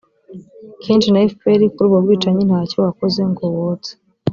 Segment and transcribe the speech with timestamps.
[0.83, 3.91] kenshi na fpr kuri ubwo bwicanyi nta cyo wakoze ngo wotse